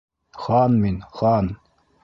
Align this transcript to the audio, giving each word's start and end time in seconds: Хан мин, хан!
Хан 0.45 0.79
мин, 0.85 0.97
хан! 1.19 1.55